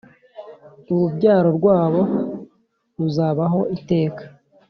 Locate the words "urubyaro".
0.93-1.49